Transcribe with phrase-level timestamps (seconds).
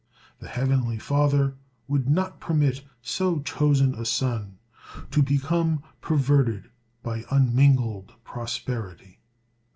[0.39, 1.53] The Heavenly Father
[1.87, 4.57] would not permit so chosen a son
[5.11, 6.71] to become perverted
[7.03, 9.19] by unmingled prosperity.